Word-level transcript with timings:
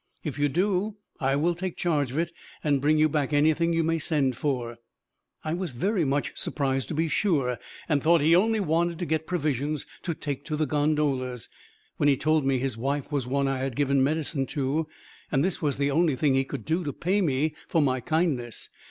If 0.23 0.39
you 0.39 0.49
do, 0.49 0.97
I 1.19 1.35
will 1.35 1.53
take 1.53 1.77
charge 1.77 2.09
of 2.09 2.17
it 2.17 2.31
and 2.63 2.81
bring 2.81 2.97
you 2.97 3.07
back 3.07 3.33
anything 3.33 3.71
you 3.71 3.83
may 3.83 3.99
send 3.99 4.35
for.' 4.35 4.79
I 5.43 5.53
was 5.53 5.73
very 5.73 6.05
much 6.05 6.35
surprised, 6.35 6.87
to 6.87 6.95
be 6.95 7.07
sure, 7.07 7.59
and 7.87 8.01
thought 8.01 8.19
he 8.21 8.35
only 8.35 8.59
wanted 8.59 8.97
to 8.97 9.05
get 9.05 9.27
provisions 9.27 9.85
to 10.01 10.15
take 10.15 10.43
to 10.45 10.55
the 10.55 10.65
gondolas, 10.65 11.49
when 11.97 12.09
he 12.09 12.17
told 12.17 12.43
me 12.47 12.57
his 12.57 12.77
wife 12.77 13.11
was 13.11 13.27
one 13.27 13.47
I 13.47 13.59
had 13.59 13.75
given 13.75 14.03
medicine 14.03 14.47
to, 14.47 14.87
and 15.31 15.45
this 15.45 15.61
was 15.61 15.77
the 15.77 15.91
only 15.91 16.15
thing 16.15 16.33
he 16.33 16.45
could 16.45 16.65
do 16.65 16.83
to 16.83 16.93
pay 16.93 17.21
me 17.21 17.53
for 17.67 17.79
my 17.79 17.99
kindness. 17.99 18.69